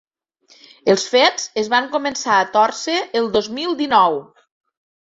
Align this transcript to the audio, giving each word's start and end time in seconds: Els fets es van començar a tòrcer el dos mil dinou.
Els 0.93 1.03
fets 1.15 1.45
es 1.65 1.69
van 1.75 1.91
començar 1.93 2.39
a 2.39 2.49
tòrcer 2.57 2.99
el 3.21 3.31
dos 3.39 3.53
mil 3.61 3.79
dinou. 3.85 4.21